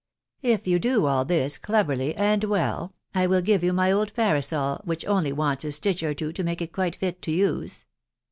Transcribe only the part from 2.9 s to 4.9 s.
I will give you my old parasol,